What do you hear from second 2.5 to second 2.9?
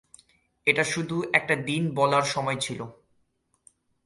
ছিল।